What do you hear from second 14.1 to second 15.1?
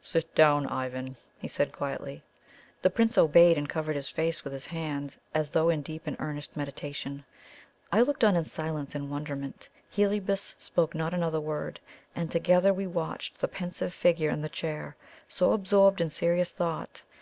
in the chair,